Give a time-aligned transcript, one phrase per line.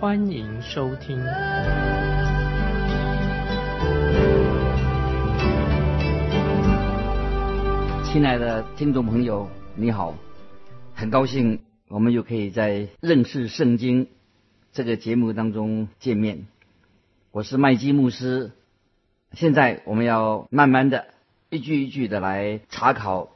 [0.00, 1.18] 欢迎收听。
[8.04, 10.14] 亲爱的听众朋友，你好，
[10.94, 14.06] 很高兴我们又可以在认识圣经
[14.70, 16.46] 这个节目当中见面。
[17.32, 18.52] 我是麦基牧师，
[19.32, 21.08] 现在我们要慢慢的。
[21.50, 23.30] 一句一句的来查考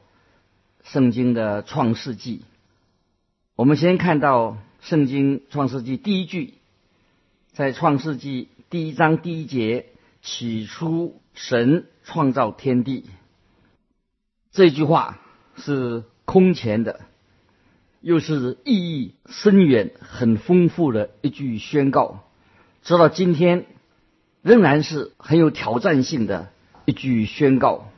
[0.81, 2.45] 圣经的创世纪。
[3.57, 6.55] 我们先看到圣经创世纪第一句，
[7.53, 9.85] 在创世纪第一章第一节，
[10.21, 13.05] 起初神创造天地。
[14.51, 15.21] 这句话
[15.55, 16.99] 是空前的，
[18.01, 22.25] 又是意义深远、很丰富的一句宣告，
[22.83, 23.65] 直到今天
[24.41, 26.51] 仍然是很有挑战性的
[26.83, 27.89] 一句宣告。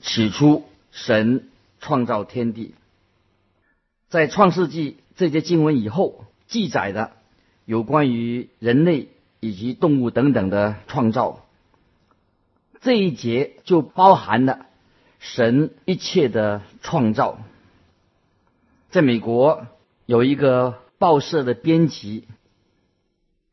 [0.00, 2.74] 起初，神创造天地。
[4.08, 7.10] 在创世纪这些经文以后记载的
[7.64, 9.08] 有关于人类
[9.40, 11.44] 以及动物等等的创造，
[12.80, 14.66] 这一节就包含了
[15.18, 17.40] 神一切的创造。
[18.90, 19.66] 在美国
[20.06, 22.28] 有一个报社的编辑，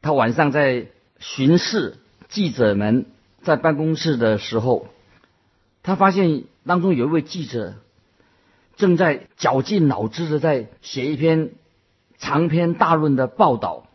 [0.03, 0.85] 他晚上在
[1.17, 1.97] 巡视
[2.29, 3.07] 记者们
[3.41, 4.85] 在办公室的时候。
[5.81, 7.73] 他发现当中有一位记者
[8.75, 11.51] 正在绞尽脑汁的在写一篇
[12.17, 13.87] 长篇大论的报道。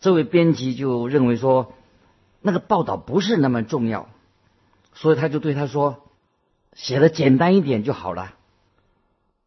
[0.00, 1.72] 这位编辑就认为说，
[2.40, 4.08] 那个报道不是那么重要，
[4.92, 6.04] 所以他就对他说
[6.76, 8.34] ：“写的简单一点就好了。”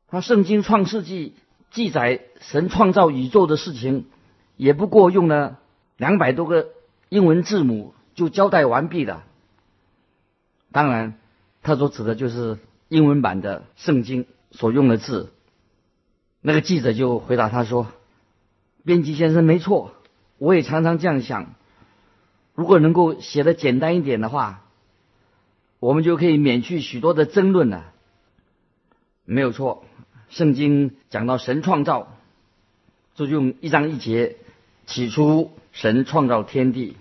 [0.09, 1.35] 他圣经创世纪
[1.69, 4.07] 记载神创造宇宙的事情，
[4.55, 5.59] 也不过用了
[5.97, 6.69] 两百多个
[7.09, 9.23] 英文字母就交代完毕了。
[10.71, 11.19] 当然，
[11.61, 12.57] 他所指的就是
[12.89, 15.31] 英文版的圣经所用的字。
[16.41, 17.87] 那个记者就回答他说
[18.85, 19.93] ：“编辑先生，没错，
[20.37, 21.53] 我也常常这样想。
[22.53, 24.63] 如果能够写的简单一点的话，
[25.79, 27.93] 我们就可以免去许多的争论了。
[29.25, 29.85] 没有错，
[30.29, 32.15] 圣经讲到神创造，
[33.15, 34.37] 就用一章一节，
[34.85, 36.97] 起初神创造天地。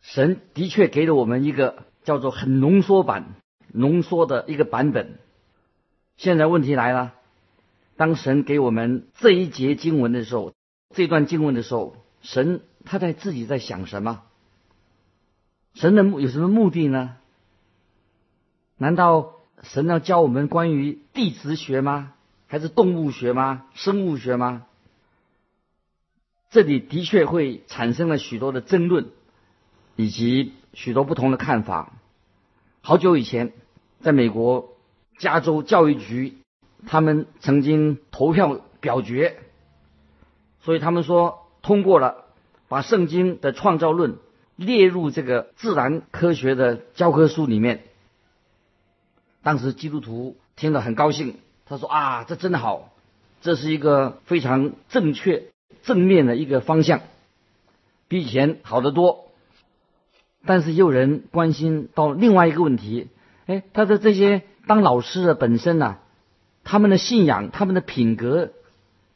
[0.00, 3.34] 神的确给了我们一个。”叫做很浓缩版、
[3.72, 5.18] 浓缩的一个版本。
[6.16, 7.14] 现在问题来了：
[7.96, 10.52] 当神给我们这一节经文的时候，
[10.94, 14.22] 这段经文的时候，神他在自己在想什么？
[15.74, 17.16] 神的有什么目的呢？
[18.76, 22.14] 难道神要教我们关于地质学吗？
[22.46, 23.66] 还是动物学吗？
[23.74, 24.66] 生物学吗？
[26.50, 29.10] 这里的确会产生了许多的争论，
[29.96, 31.92] 以及许多不同的看法。
[32.88, 33.52] 好久以前，
[34.00, 34.70] 在美国
[35.18, 36.38] 加州教育局，
[36.86, 39.36] 他们曾经投票表决，
[40.62, 42.24] 所以他们说通过了，
[42.66, 44.16] 把圣经的创造论
[44.56, 47.84] 列入这个自然科学的教科书里面。
[49.42, 52.90] 当时基督徒听了很高兴，他说：“啊，这真的好，
[53.42, 55.50] 这是一个非常正确、
[55.82, 57.02] 正面的一个方向，
[58.08, 59.26] 比以前好得多。”
[60.48, 63.08] 但是有人关心到另外一个问题，
[63.44, 65.98] 哎，他的这些当老师的本身呢，
[66.64, 68.52] 他们的信仰、他们的品格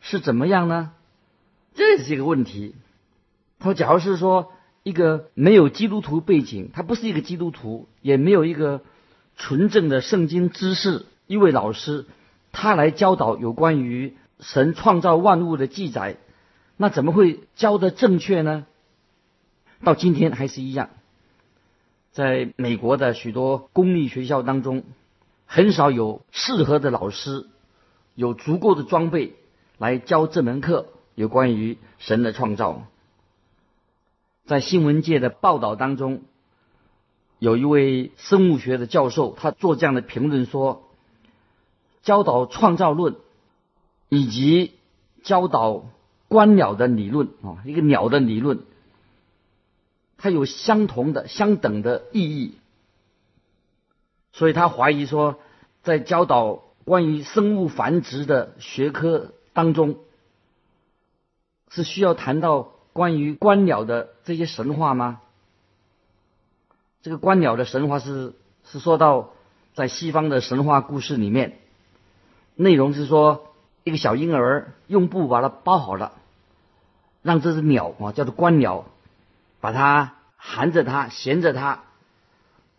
[0.03, 0.91] 是怎么样呢？
[1.75, 2.75] 这是一个问题。
[3.59, 8.82] 他说，假如是说一个没有基督徒背景，他不是一个基督徒，也没有一个
[9.38, 12.04] 纯正的圣经知识，一位老师，
[12.53, 16.18] 他来教导有关于神创造万物的记载，
[16.77, 18.66] 那怎么会教的正确呢？
[19.83, 20.91] 到今天还是一样。
[22.12, 24.84] 在美国的许多公立学校当中，
[25.47, 27.47] 很少有适合的老师，
[28.14, 29.34] 有足够的装备
[29.78, 32.82] 来教这门课有关于神的创造。
[34.44, 36.22] 在新闻界的报道当中，
[37.38, 40.91] 有一位生物学的教授，他做这样的评论说：
[42.03, 43.16] 教导创造论
[44.10, 44.72] 以及
[45.22, 45.86] 教导
[46.28, 48.60] 观鸟的理论啊，一个鸟的理论。
[50.22, 52.57] 它有相同的、相等的意义，
[54.33, 55.41] 所以他怀疑说，
[55.83, 59.97] 在教导关于生物繁殖的学科当中，
[61.71, 65.21] 是需要谈到关于观鸟的这些神话吗？
[67.03, 68.33] 这个观鸟的神话是
[68.65, 69.30] 是说到
[69.74, 71.59] 在西方的神话故事里面，
[72.54, 73.53] 内容是说
[73.83, 76.13] 一个小婴儿用布把它包好了，
[77.22, 78.84] 让这只鸟啊叫做观鸟，
[79.62, 81.84] 把他含着他衔着他，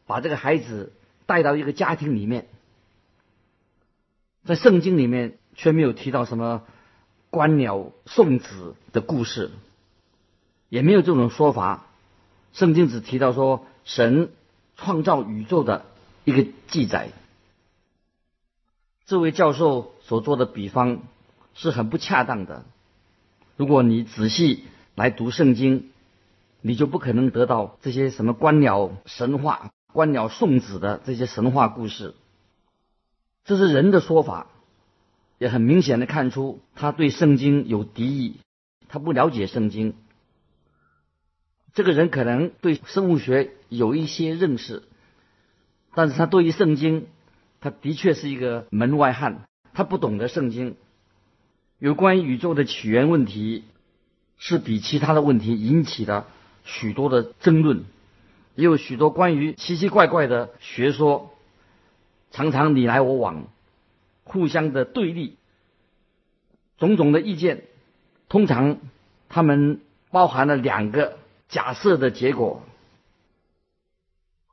[0.06, 0.92] 把这个孩子
[1.26, 2.48] 带到一个家庭里面。
[4.46, 6.64] 在圣经里面却没有提到什么
[7.32, 9.50] 观鸟送子的故事，
[10.70, 11.86] 也没有这种说法。
[12.52, 13.66] 圣经只提到说。
[13.86, 14.32] 神
[14.78, 15.86] 创造宇宙的
[16.24, 17.10] 一个记载，
[19.06, 21.00] 这位教授所做的比方
[21.54, 22.64] 是很不恰当的。
[23.58, 24.64] 如果你仔细
[24.96, 25.92] 来读圣经，
[26.66, 32.16] 你就不可能得到这些什么观鸟神话、观鸟送子的这些神话故事。
[33.44, 34.48] 这是人的说法，
[35.40, 38.40] 也很明显的看出他对圣经有敌意，
[38.88, 39.94] 他不了解圣经。
[41.74, 44.84] 这个人可能对生物学有一些认识，
[45.94, 47.08] 但是他对于圣经，
[47.60, 50.78] 他的确是一个门外汉，他不懂得圣经。
[51.78, 53.66] 有关宇宙的起源问题，
[54.38, 56.28] 是比其他的问题引起了
[56.64, 57.86] 许多的争论，
[58.56, 61.34] 也有许多关于奇奇怪怪的学说，
[62.32, 63.48] 常常你来我往，
[64.24, 65.38] 互相的对立，
[66.78, 67.64] 种种的意见，
[68.30, 68.78] 通常
[69.30, 69.82] 他们
[70.12, 71.18] 包含了两个。
[71.50, 72.64] 假设的结果，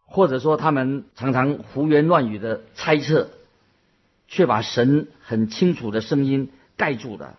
[0.04, 3.30] 或者说他们常常胡言乱语的猜测，
[4.28, 7.38] 却把神很清楚的声音盖住了。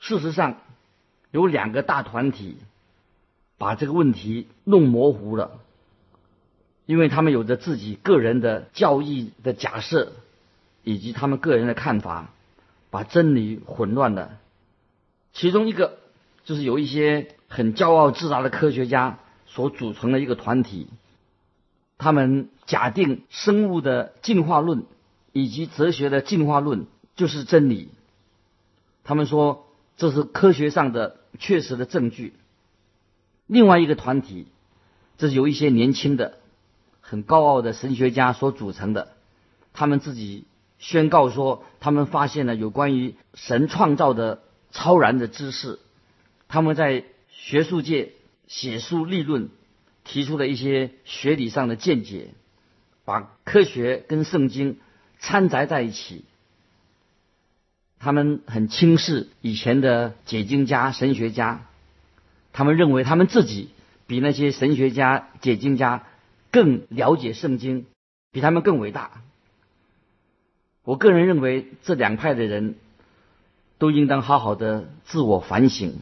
[0.00, 0.58] 事实上，
[1.30, 2.58] 有两个大团体
[3.58, 5.60] 把这个问题弄模糊了，
[6.86, 10.12] 因为他们有着自己个人的教义的假设，
[10.82, 12.30] 以及他们个人的看法，
[12.88, 14.38] 把真理混乱了。
[15.32, 15.98] 其中一个
[16.44, 17.34] 就是有一些。
[17.50, 20.86] 很骄傲自大的科学家所组成的一个团体，
[21.96, 24.84] 他们假定生物的进化论
[25.32, 26.84] 以及哲学的进化论
[27.16, 27.88] 就是真理。
[29.02, 29.66] 他们说
[29.96, 32.34] 这是科学上的确实的证据。
[33.48, 34.46] 另外一个团体，
[35.16, 36.38] 这是由一些年轻的、
[37.00, 39.16] 很高傲的神学家所组成的，
[39.72, 40.46] 他们自己
[40.78, 45.80] 宣告说，他们发现了有关于神创造的超然的知识。
[46.46, 48.12] 他们在学术界
[48.46, 49.48] 写书立论，
[50.04, 52.28] 提出了一些学理上的见解，
[53.04, 54.78] 把科学跟圣经
[55.18, 56.24] 掺杂在一起。
[57.98, 61.67] 他们很轻视以前的解经家、神学家，
[62.52, 63.70] 他们认为他们自己
[64.06, 66.06] 比那些神学家、解经家
[66.50, 67.86] 更了解圣经，
[68.32, 69.22] 比他们更伟大。
[70.84, 72.76] 我个人认为，这两派的人
[73.76, 75.98] 都应当好好的自我反省。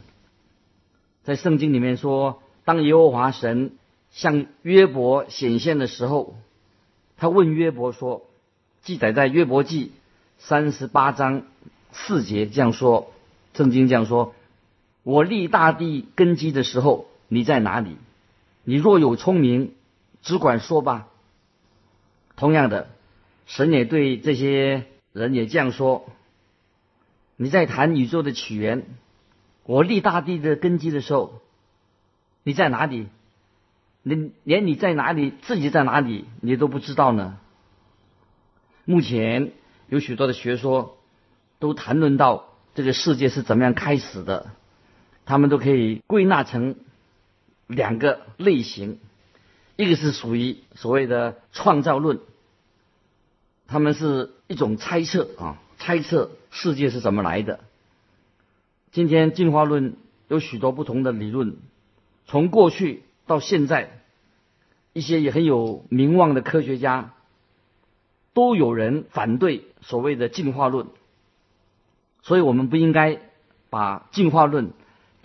[1.24, 3.72] 在圣经里面说，当耶和华神
[4.12, 6.36] 向约伯显现的时候，
[7.16, 8.28] 他问约伯说
[8.82, 9.90] ：“记载在约伯记
[10.38, 11.42] 三十八章
[11.90, 13.10] 四节这样说，
[13.54, 14.34] 圣经这样说：
[15.06, 17.96] 我立大地根基的时候，你在哪里？
[18.64, 19.72] 你若有聪明，
[20.20, 21.06] 只管说吧。”
[22.34, 22.88] 同样的，
[23.46, 26.08] 神也对这些人也这样说
[27.38, 28.84] ：“你在谈宇宙的起源。”
[29.62, 31.40] 我立大地的根基的时候，
[32.42, 33.06] 你在哪里？
[34.02, 37.38] 你连你在哪里，自己在哪里，你都不知道呢。
[38.84, 39.52] 目前
[39.88, 40.98] 有许多的学说
[41.60, 44.50] 都谈论到这个世界是怎么样开始的，
[45.26, 46.76] 他们都可以归纳成
[47.66, 48.98] 两个类型，
[49.76, 52.20] 一个是属于所谓的创造论，
[53.66, 57.60] 他们是一种猜测啊，猜测世界是怎么来的。
[58.92, 59.96] 今天进化论
[60.28, 61.56] 有许多不同的理论，
[62.26, 64.00] 从过去到现在，
[64.92, 67.12] 一些也很有名望的科学家，
[68.32, 70.86] 都有人反对所谓的进化论，
[72.22, 73.20] 所以我们不应该
[73.70, 74.70] 把进化论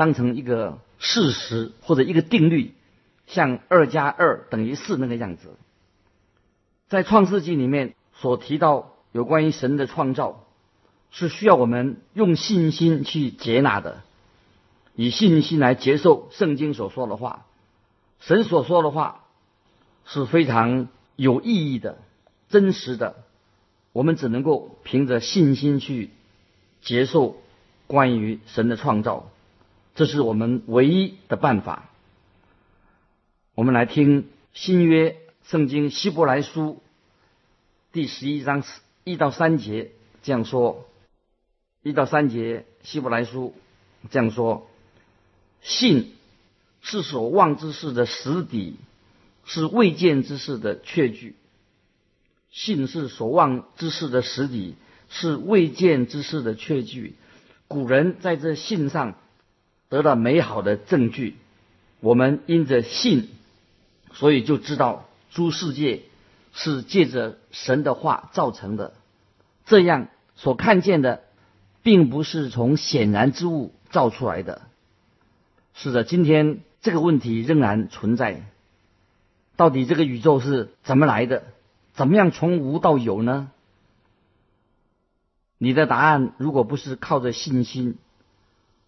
[0.01, 2.73] 当成一个事实或者一个定律，
[3.27, 5.55] 像二加二等于四那个样子。
[6.89, 10.43] 在创世纪里面所提到有关于神的创造。
[11.13, 14.01] 是需要我们用信心去接纳的，
[14.95, 17.45] 以信心来接受圣经所说的话，
[18.21, 19.25] 神所说的话
[20.05, 21.97] 是非常有意义的、
[22.47, 23.25] 真实的。
[23.91, 26.11] 我们只能够凭着信心去
[26.81, 27.35] 接受
[27.87, 29.29] 关于神的创造，
[29.95, 31.89] 这是我们唯一的办法。
[33.55, 36.81] 我们来听新约圣经希伯来书
[37.91, 38.63] 第十一章
[39.03, 39.91] 一到三节
[40.23, 40.87] 这样说。
[41.83, 43.55] 一到三节，希伯来书
[44.11, 44.69] 这样说：
[45.61, 46.13] 信
[46.81, 48.75] 是所望之事的实底，
[49.45, 51.35] 是未见之事的确据。
[52.51, 54.75] 信是所望之事的实底，
[55.09, 57.15] 是未见之事的确据。
[57.67, 59.15] 古人在这信上
[59.91, 61.35] 得到美好的证据。
[61.99, 63.27] 我们因着信，
[64.13, 66.03] 所以就知道诸世界
[66.53, 68.93] 是借着神的话造成的。
[69.65, 71.21] 这样所看见的，
[71.83, 74.61] 并不是从显然之物造出来的。
[75.73, 78.45] 是的，今天这个问题仍然存在。
[79.57, 81.43] 到底这个宇宙是怎么来的？
[81.93, 83.51] 怎么样从无到有呢？
[85.57, 87.97] 你的答案如果不是靠着信心，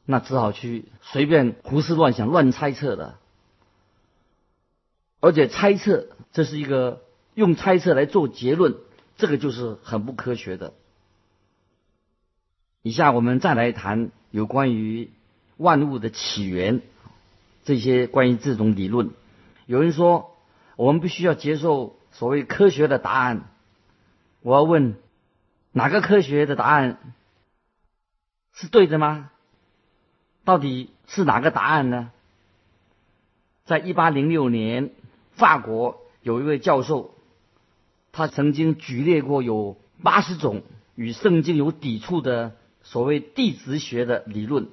[0.06, 3.18] 那只好去随便胡思乱想、乱猜测的。
[5.20, 7.02] 而且猜测，这是一个
[7.34, 8.76] 用猜测来做结论，
[9.18, 10.74] 这个就是很不科学的。
[12.82, 15.10] 以下我们再来谈有关于
[15.58, 16.82] 万物的起源
[17.64, 19.12] 这些关于这种理论。
[19.66, 20.36] 有人说，
[20.76, 21.98] 我们必须要接受。
[22.16, 23.50] 所谓科学的答案，
[24.42, 24.98] 我要问
[25.72, 27.00] 哪个科学的答案
[28.54, 29.32] 是对的吗？
[30.46, 32.12] 到底是哪个答案呢？
[33.66, 34.92] 在一八零六年，
[35.32, 37.14] 法国有一位教授，
[38.12, 40.64] 他曾经举列过有八十种
[40.96, 44.68] 与圣经有抵触的所谓地质学的理论。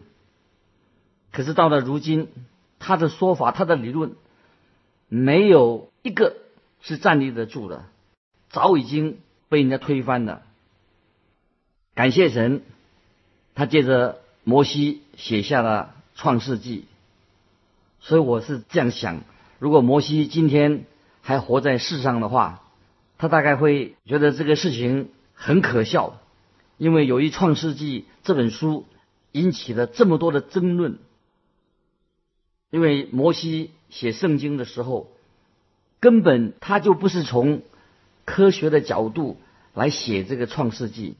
[1.33, 2.29] 可是到了如今，
[2.79, 4.15] 他的说法，他的理论
[5.09, 6.37] 没有一个。
[6.83, 7.85] 是站立得住的，
[8.49, 9.19] 早已经
[9.51, 10.41] 被人家推翻了。
[11.95, 12.63] 感谢神，
[13.55, 16.85] 他借着摩西写下了创世纪。
[18.01, 19.23] 所以我是这样想：
[19.59, 20.85] 如果摩西今天
[21.21, 22.63] 还活在世上的话，
[23.19, 26.19] 他大概会觉得这个事情很可笑，
[26.79, 28.87] 因为由于创世纪这本书
[29.33, 30.99] 引起了这么多的争论。
[32.71, 35.11] 因为摩西写圣经的时候。
[36.03, 37.61] 根本他就不是从
[38.25, 39.37] 科学的角度
[39.75, 41.17] 来写这个《创世纪》。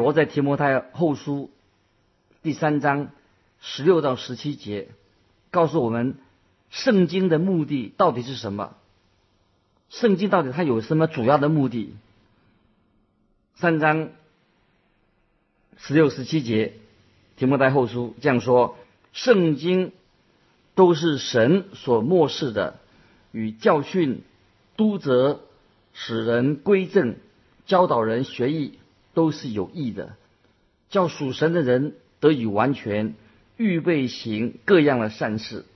[0.00, 1.50] 我在提摩太后书
[2.42, 3.10] 第三章
[3.60, 4.88] 十六到十七节，
[5.50, 6.16] 告诉我们
[6.70, 8.74] 圣经的目的到底是什么？
[9.88, 11.94] 圣经到底它有什么主要的目的？
[13.54, 14.10] 三章
[15.76, 16.74] 十六十七节，
[17.36, 18.76] 提摩太后书这样说：
[19.12, 19.92] 圣经
[20.74, 22.78] 都是神所漠视的，
[23.32, 24.22] 与教训、
[24.76, 25.40] 督责、
[25.92, 27.16] 使人归正、
[27.66, 28.79] 教导人学艺。
[29.20, 30.16] 都是有益的，
[30.88, 33.14] 叫属神的人得以完全，
[33.58, 35.66] 预备行各样的善事。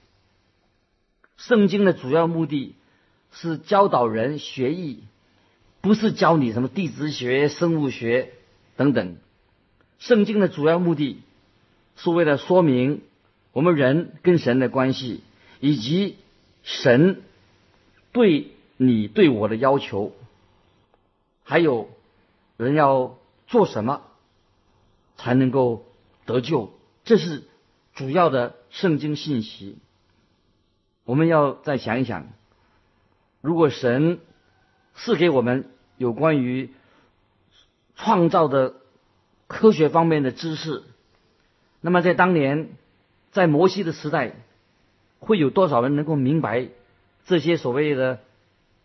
[1.36, 2.74] 圣经的主要目的
[3.32, 5.02] 是教导人学艺，
[5.82, 8.32] 不是教你什么地质学、生物学
[8.76, 9.18] 等等。
[9.98, 11.18] 圣经的主要目的
[11.96, 13.02] 是为了说明
[13.52, 15.20] 我们人跟神的关系，
[15.60, 16.16] 以及
[16.62, 17.20] 神
[18.10, 20.14] 对你对我的要求，
[21.42, 21.90] 还有
[22.56, 23.18] 人要。
[23.54, 24.02] 做什么
[25.14, 25.84] 才能够
[26.26, 26.72] 得救？
[27.04, 27.44] 这是
[27.94, 29.78] 主要的圣经信息。
[31.04, 32.26] 我们要再想一想，
[33.40, 34.18] 如果神
[34.96, 36.72] 赐给我们有关于
[37.94, 38.74] 创造的
[39.46, 40.82] 科学方面的知识，
[41.80, 42.70] 那么在当年，
[43.30, 44.34] 在摩西的时代，
[45.20, 46.70] 会有多少人能够明白
[47.24, 48.18] 这些所谓的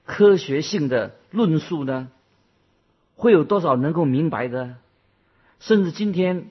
[0.05, 2.11] 科学性的论述呢？
[3.19, 4.77] 会有多少能够明白的？
[5.59, 6.49] 甚至今天，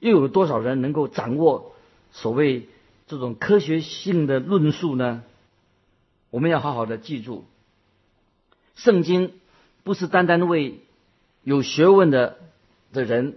[0.00, 1.76] 又有多少人能够掌握
[2.10, 2.68] 所谓
[3.06, 5.22] 这种科学性的论述呢？
[6.30, 7.44] 我们要好好的记住，
[8.74, 9.34] 圣经
[9.84, 10.80] 不是单单为
[11.44, 12.38] 有学问的
[12.92, 13.36] 的人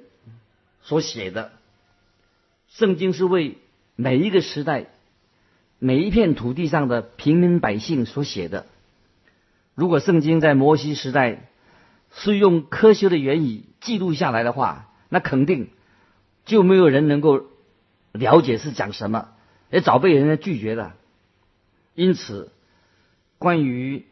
[0.82, 1.52] 所写的，
[2.70, 3.60] 圣经是为
[3.96, 4.88] 每一个时代、
[5.78, 8.66] 每一片土地上的平民百姓所写的。
[9.76, 11.50] 如果圣经在摩西时代，
[12.16, 15.70] 是用科学的原理记录下来的话，那肯定
[16.46, 17.46] 就没有人能够
[18.12, 19.30] 了解是讲什么，
[19.72, 20.96] 也早被人家拒绝了。
[21.96, 22.52] 因此，
[23.38, 24.06] 关于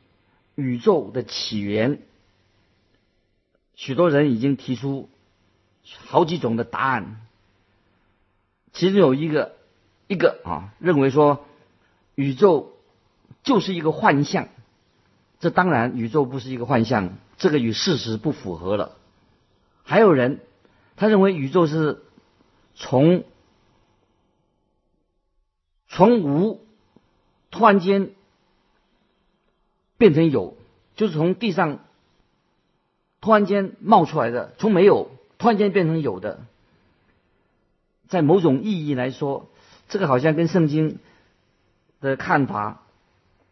[0.55, 1.99] 宇宙的起源，
[3.75, 5.09] 许多人已经提出
[5.83, 7.21] 好几种的答案。
[8.73, 9.55] 其中有一个
[10.07, 11.45] 一个啊认为说
[12.15, 12.73] 宇宙
[13.43, 14.47] 就是一个幻象，
[15.41, 18.95] 这当然宇宙不是一个幻象，这个与事实不符合了。
[19.83, 20.39] 还有人
[20.95, 22.03] 他认为宇宙是
[22.75, 23.23] 从
[25.87, 26.61] 从无
[27.49, 28.11] 突然间
[29.97, 30.55] 变成有，
[30.95, 31.79] 就是从地上
[33.19, 36.45] 突然间冒出来的，从没有突然间变成有的。
[38.07, 39.49] 在某种意义来说，
[39.89, 40.99] 这个好像跟圣经
[41.99, 42.83] 的看法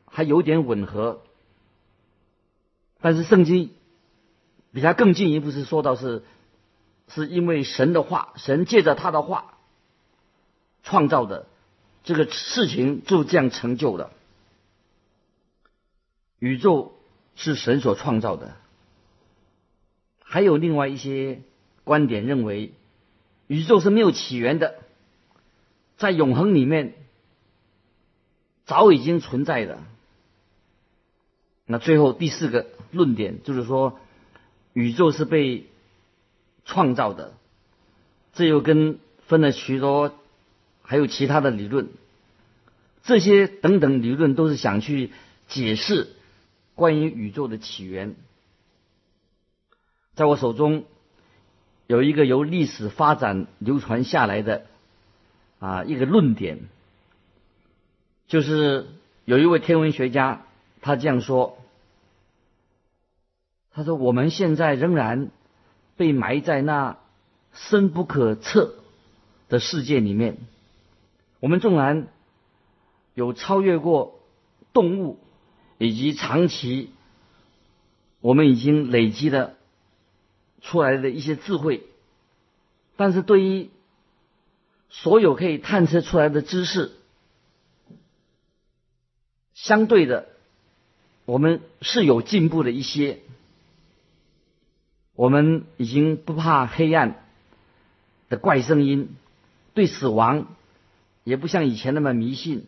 [0.05, 1.21] 还有点吻合，
[3.01, 3.71] 但是圣经
[4.71, 6.23] 比他更进一步是说到是，
[7.07, 9.57] 是因为神的话，神借着他的话
[10.83, 11.47] 创造的
[12.03, 14.11] 这个事情就这样成就了。
[16.39, 16.93] 宇宙
[17.35, 18.55] 是神所创造的，
[20.23, 21.41] 还有另外一些
[21.83, 22.73] 观点认为。
[23.47, 24.75] 宇宙是没有起源的，
[25.97, 26.93] 在永恒里面
[28.63, 29.79] 早已经存在的。
[31.65, 33.99] 那最后第四个论点就是说，
[34.73, 35.65] 宇宙是被
[36.65, 37.33] 创造的，
[38.33, 40.13] 这又跟分了许多
[40.81, 41.89] 还有其他的理论，
[43.03, 45.11] 这些等等理论都是想去
[45.47, 46.09] 解释
[46.75, 48.15] 关于宇宙的起源。
[50.15, 50.85] 在我手中。
[51.87, 54.67] 有一个由历史发展流传下来的
[55.57, 56.59] 啊一个论点，
[58.27, 58.85] 就是
[59.25, 60.45] 有一位天文学家，
[60.81, 61.57] 他这样说
[63.73, 65.31] ：“他说我们现在仍然
[65.97, 66.97] 被埋在那
[67.53, 68.75] 深不可测
[69.47, 70.37] 的世界里面，
[71.39, 72.07] 我们纵然
[73.13, 74.19] 有超越过
[74.73, 75.19] 动物
[75.77, 76.91] 以及长期
[78.21, 79.55] 我们已经累积的。”
[80.61, 81.85] 出来的一些智慧，
[82.97, 83.69] 但是对于
[84.89, 86.91] 所有可以探测出来的知识，
[89.53, 90.27] 相对的，
[91.23, 93.21] 我们是有进步的一些。
[95.19, 97.25] 我们已经不怕黑暗
[98.29, 99.09] 的怪声音，
[99.73, 100.47] 对死亡
[101.25, 102.67] 也不像以前那么迷信。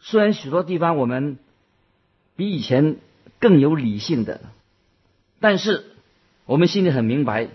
[0.00, 1.38] 虽然许多地方我们
[2.34, 2.96] 比以前
[3.38, 4.40] 更有理性的，
[5.38, 5.86] 但是。
[6.46, 7.48] 我们心里很明白，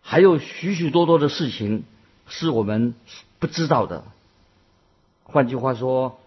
[0.00, 1.84] 还有许许多多的事情
[2.26, 2.94] 是我们
[3.38, 4.04] 不知道的。
[5.24, 6.18] 换句话说，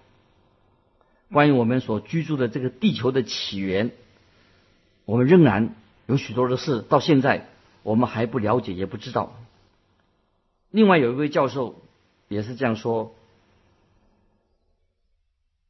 [1.32, 3.94] 关于我们所居住的这个地球的起源，
[5.06, 5.74] 我们仍然
[6.06, 7.50] 有许多的事到现在
[7.84, 9.34] 我们还不了解，也不知道。
[10.72, 11.82] 另外有一位教授
[12.28, 13.14] 也是这样说：，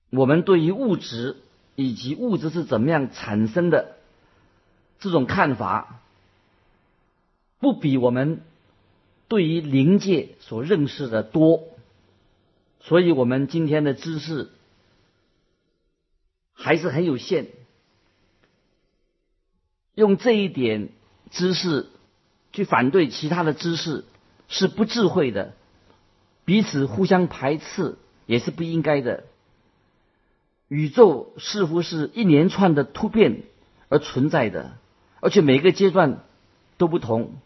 [0.10, 1.38] 我们对于物质
[1.76, 3.96] 以及物质是怎么样产生的。
[4.98, 6.00] 这种看法
[7.60, 8.42] 不比我们
[9.28, 11.64] 对于灵界所认识的多，
[12.80, 14.50] 所以我们今天的知识
[16.54, 17.48] 还是很有限。
[19.96, 20.90] 用这一点
[21.32, 21.88] 知识
[22.54, 24.06] 去反对其他的知识
[24.48, 25.54] 是不智慧的，
[26.46, 29.24] 彼此互相排斥也是不应该的。
[30.68, 33.44] 宇宙似乎是一连串的突变
[33.90, 34.78] 而存在的。
[35.22, 36.20] 而且每个阶段
[36.78, 37.38] 都不同，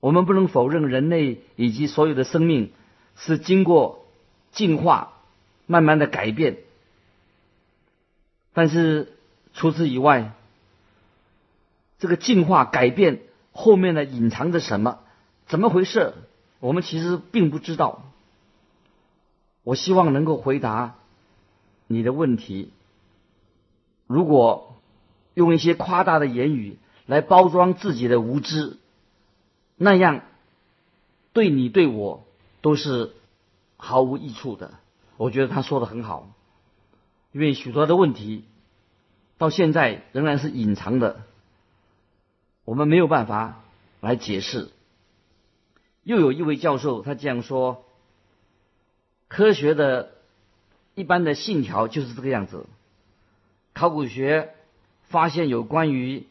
[0.00, 2.72] 我们不能否认人类以及所有的生命
[3.14, 4.04] 是经过
[4.50, 5.12] 进化、
[5.66, 6.56] 慢慢的改变。
[8.52, 9.12] 但是
[9.52, 10.32] 除此以外，
[12.02, 13.20] 这个进化改变
[13.52, 14.98] 后面呢隐藏着什么？
[15.46, 16.14] 怎么回事？
[16.58, 18.02] 我们其实并不知道。
[19.62, 20.96] 我希望能够回答
[21.86, 22.72] 你的问题。
[24.08, 24.68] 如果。
[25.34, 28.76] 用一些夸大的言语来包装自己的无知，
[29.76, 30.20] 那样
[31.32, 32.22] 对你对我
[32.60, 33.14] 都是
[33.78, 34.74] 毫无益处的。
[35.16, 36.28] 我觉得他说的很好，
[37.32, 38.44] 因为许多的问题
[39.38, 41.22] 到现在仍然是隐藏的，
[42.64, 43.62] 我们没有办法
[44.00, 44.70] 来解释。
[46.02, 47.84] 又有一位教授他这样说：
[49.28, 50.12] 科学的
[50.94, 52.66] 一般的信条就是这个样子，
[53.74, 54.54] 考古学。
[55.08, 56.26] 发现有关于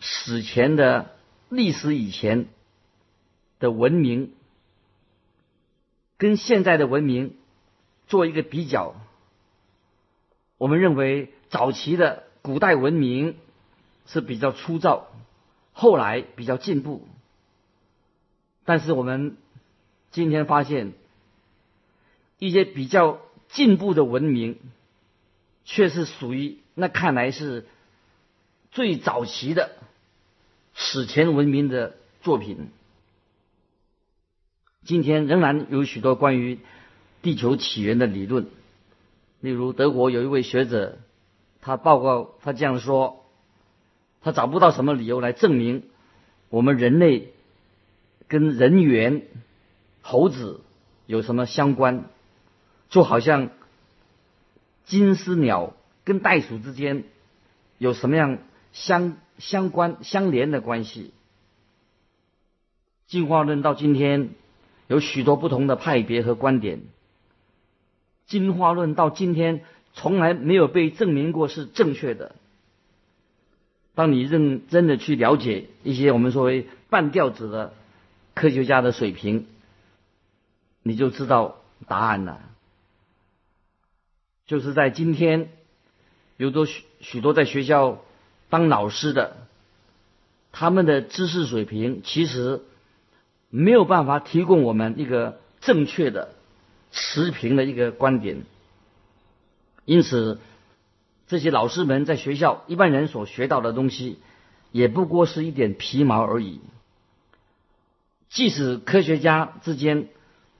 [0.00, 1.14] 史前的
[1.48, 2.48] 历史以前
[3.60, 4.32] 的文明，
[6.16, 7.36] 跟现在的文明
[8.08, 8.96] 做一个比较。
[10.58, 13.36] 我们认为早期的古代文明
[14.06, 15.06] 是比较粗糙，
[15.72, 17.06] 后来比较进步。
[18.64, 19.36] 但是我们
[20.10, 20.92] 今天发现
[22.38, 24.58] 一些比较进步的文明，
[25.64, 27.66] 却是属于那看来是。
[28.74, 29.70] 最早期的
[30.72, 32.70] 史前文明的作品，
[34.82, 36.58] 今天仍然有许多关于
[37.20, 38.46] 地球起源的理论，
[39.40, 40.98] 例如德国有一位学者，
[41.60, 43.21] 他报告他这样说：
[44.22, 45.84] 他找不到什么理由来证明
[46.48, 47.32] 我们人类
[48.28, 49.22] 跟人猿、
[50.00, 50.60] 猴子
[51.06, 52.04] 有什么相关，
[52.88, 53.50] 就好像
[54.84, 57.04] 金丝鸟跟袋鼠之间
[57.78, 58.38] 有什么样
[58.72, 61.12] 相相关相连的关系。
[63.06, 64.30] 进化论到今天。
[64.88, 66.82] 有许多不同的派别和观点。
[68.26, 72.34] 进化论到今天从来没有被证明过是正确的。
[73.94, 77.74] 当你认真的去了解一些我们所谓半吊子的
[78.34, 79.46] 科学家的水平，
[80.82, 82.40] 你就知道答案了。
[84.46, 85.50] 就是在今天，
[86.36, 88.02] 有多许许多在学校
[88.48, 89.36] 当老师的，
[90.50, 92.62] 他们的知识水平其实。
[93.54, 96.30] 没有办法提供我们一个正确的
[96.90, 98.46] 持平的一个观点，
[99.84, 100.40] 因此
[101.32, 104.18] 这些老师们在学校一般人所学到的东西，
[104.70, 106.60] 也不过是一点皮毛而已。
[108.28, 110.08] 即使科学家之间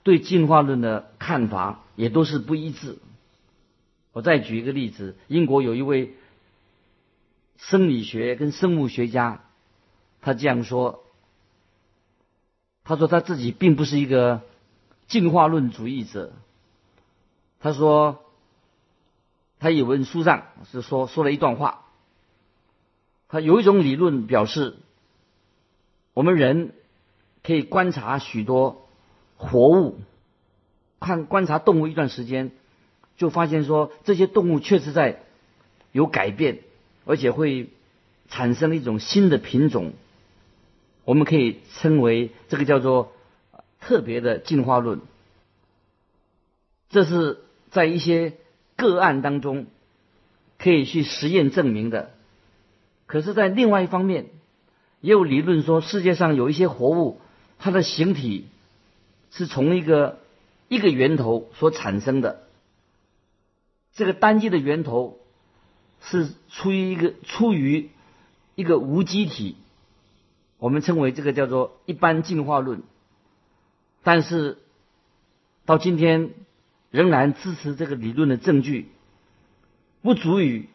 [0.03, 2.97] 对进化论的看法也都是不一致。
[4.15, 6.15] 我再举一个例子，英国有一位
[7.59, 9.45] 生理学跟生物学家，
[10.23, 11.05] 他这样说。
[12.83, 14.41] 他说他自己并不是一个
[15.07, 16.33] 进化论主义者。
[17.61, 18.25] 他说，
[19.62, 21.85] 他有文书上是说说了一段话。
[23.29, 24.75] 他有一种理论表示，
[26.14, 26.75] 我们人
[27.44, 28.88] 可以观察许多
[29.37, 30.01] 活物，
[30.98, 32.51] 看观察动物一段时间，
[33.16, 35.22] 就发现说这些动物确实在
[35.92, 36.59] 有改变，
[37.05, 37.70] 而且会
[38.29, 39.92] 产生一种新的品种。
[41.05, 43.12] 我们可以称为这个叫做
[43.81, 45.01] 特别的进化论，
[46.90, 47.38] 这是
[47.70, 48.35] 在一些
[48.83, 49.66] 个案当中
[50.59, 52.11] 可以去实验证明的。
[53.07, 54.27] 可是，在另外一方面，
[55.01, 57.21] 也有理论说，世界上有一些活物，
[57.61, 58.49] 它的形体
[59.31, 60.18] 是从一个
[60.66, 62.42] 一个源头所产生的。
[63.95, 65.21] 这个单一的源头
[66.01, 67.90] 是出于一个出于
[68.57, 69.57] 一个无机体。
[70.59, 72.83] 我们称为这个叫做一般进化论，
[74.03, 74.59] 但是
[75.64, 76.31] 到今天
[76.92, 78.87] 仍然支持这个理论的证据
[80.02, 80.68] 不足以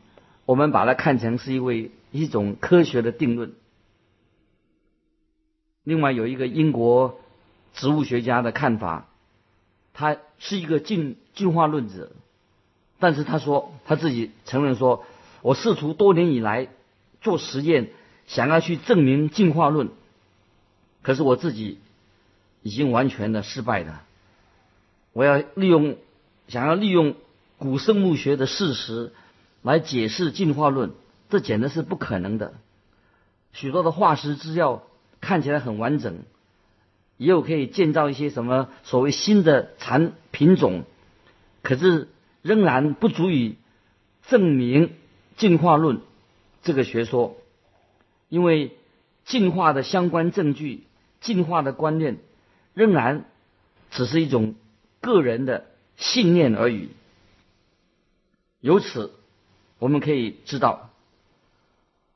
[0.45, 3.53] 我们把它看成是一位一种科学的定论。
[5.86, 7.19] 另外有一个英国
[7.73, 9.08] 植物学家的看法，
[9.93, 12.12] 他是一个进进化论者，
[12.99, 15.06] 但是他说他自己承认说，
[15.41, 16.67] 我试图多年以来
[17.21, 17.89] 做实验。
[18.25, 19.88] 想要去证明进化论，
[21.01, 21.80] 可是我自己
[22.62, 24.03] 已经完全的失败了。
[25.13, 25.95] 我要利用，
[26.48, 27.16] 想要利用
[27.58, 29.12] 古生物学的事实
[29.62, 30.92] 来解释进化论，
[31.30, 32.54] 这简直是不可能的。
[33.54, 34.84] 许多的化石资料
[35.20, 36.20] 看起来很完整，
[37.18, 40.84] 也有可以建造一些什么所谓新的产品种，
[41.64, 42.08] 可是
[42.42, 43.58] 仍然不足以
[44.28, 44.94] 证明
[45.36, 46.00] 进化论
[46.64, 47.38] 这个学说。
[48.30, 48.76] 因为
[49.24, 50.84] 进化的相关证据、
[51.22, 52.18] 进化的观念，
[52.74, 53.26] 仍然
[53.90, 54.56] 只是一种
[55.00, 55.66] 个人的
[55.98, 56.90] 信念而已。
[58.62, 59.12] 由此，
[59.80, 60.90] 我们可以知道，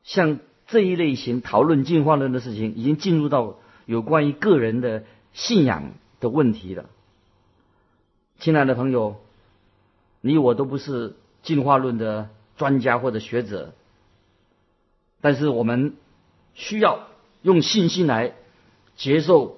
[0.04, 6.90] 像这一类型讨论进化论的事情，已经进入到有关于个人的信仰的问题了。
[8.40, 9.22] 亲爱的朋友，
[10.22, 13.74] 你我都不是进化论的专家或者学者。
[15.22, 15.96] 但是我们
[16.56, 17.08] 需要
[17.44, 18.34] 用信心来
[18.96, 19.58] 接受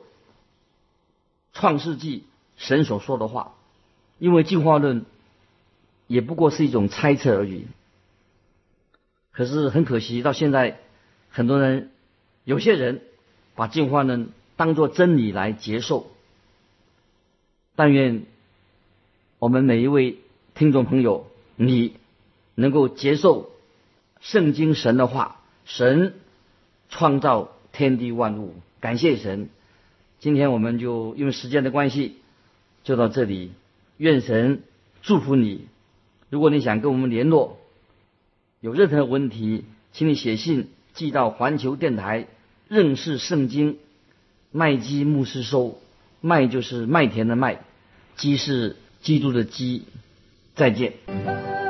[1.54, 2.26] 创世纪
[2.58, 3.56] 神所说的话，
[4.24, 5.04] 因为进化论
[6.08, 7.66] 也不过是一种猜测而已。
[9.34, 10.80] 可是很可惜，到现在
[11.30, 11.92] 很多人
[12.46, 13.02] 有些人
[13.54, 16.10] 把进化论当作真理来接受。
[17.76, 18.24] 但愿
[19.40, 20.20] 我们每一位
[20.56, 21.98] 听众朋友，你
[22.56, 23.52] 能够接受
[24.22, 25.42] 圣经神的话。
[25.66, 26.14] 神
[26.88, 29.50] 创造天地万物，感谢神。
[30.20, 32.16] 今天我们就因为时间的关系，
[32.86, 33.52] 就到这里。
[34.04, 34.64] 愿神
[35.02, 35.70] 祝福你。
[36.30, 37.58] 如果你想跟我们联络，
[38.60, 39.64] 有任何问题，
[39.94, 42.28] 请你写信寄到环球电台
[42.68, 43.78] 认识圣经
[44.52, 45.80] 麦基牧师收。
[46.20, 47.62] 麦就是麦田的麦，
[48.18, 49.86] 基是基督的基。
[50.54, 51.63] 再见。